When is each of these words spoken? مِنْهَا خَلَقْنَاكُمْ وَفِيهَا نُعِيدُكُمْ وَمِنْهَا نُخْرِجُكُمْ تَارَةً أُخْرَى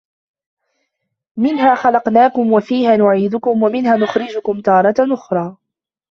مِنْهَا 1.37 1.75
خَلَقْنَاكُمْ 1.75 2.53
وَفِيهَا 2.53 2.97
نُعِيدُكُمْ 2.97 3.63
وَمِنْهَا 3.63 3.97
نُخْرِجُكُمْ 3.97 4.61
تَارَةً 4.61 4.93
أُخْرَى 4.99 5.57